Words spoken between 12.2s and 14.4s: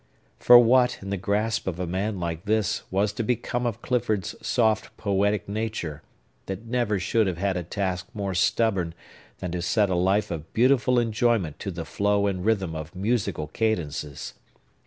and rhythm of musical cadences!